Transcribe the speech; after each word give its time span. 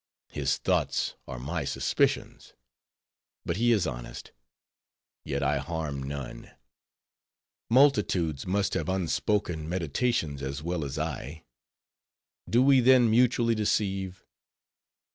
His 0.31 0.57
thoughts 0.57 1.13
are 1.27 1.37
my 1.37 1.63
suspicions. 1.63 2.53
But 3.45 3.57
he 3.57 3.71
is 3.71 3.85
honest. 3.85 4.31
Yet 5.23 5.43
I 5.43 5.59
harm 5.59 6.01
none. 6.01 6.49
Multitudes 7.69 8.47
must 8.47 8.73
have 8.73 8.89
unspoken 8.89 9.69
meditations 9.69 10.41
as 10.41 10.63
well 10.63 10.83
as 10.83 10.97
I. 10.97 11.43
Do 12.49 12.63
we 12.63 12.79
then 12.79 13.11
mutually 13.11 13.53
deceive? 13.53 14.25